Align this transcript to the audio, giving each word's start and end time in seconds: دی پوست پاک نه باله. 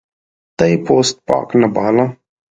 دی 0.57 0.73
پوست 0.85 1.15
پاک 1.27 1.49
نه 1.59 1.67
باله. 1.75 2.05